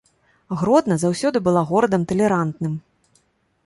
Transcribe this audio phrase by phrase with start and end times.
[0.61, 2.73] Гродна заўсёды была горадам талерантным.